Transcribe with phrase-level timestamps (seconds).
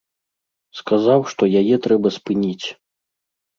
[0.79, 2.67] Сказаў, што яе трэба спыніць.